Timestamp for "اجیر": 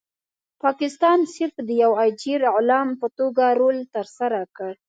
2.05-2.41